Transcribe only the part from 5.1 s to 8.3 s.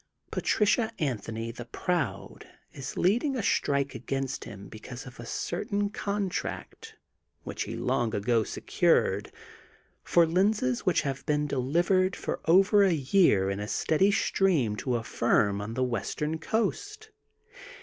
a certain con tract, which he long